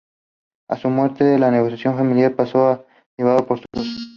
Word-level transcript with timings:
A 0.67 0.77
su 0.77 0.89
muerte 0.89 1.35
el 1.35 1.41
negocio 1.41 1.93
familiar 1.93 2.35
pasó 2.35 2.67
a 2.69 2.77
ser 2.77 2.87
llevado 3.19 3.45
por 3.45 3.59
sus 3.59 3.67
hijos. 3.85 4.09